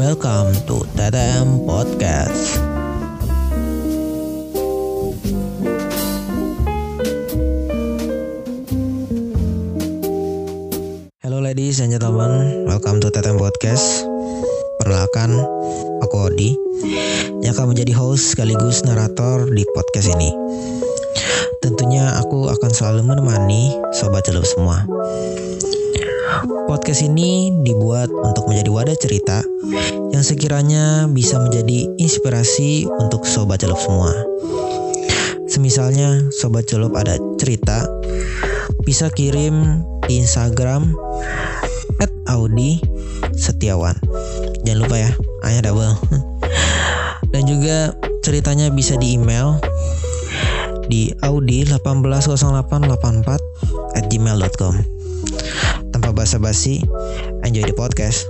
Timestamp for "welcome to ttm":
0.00-1.68, 12.64-13.36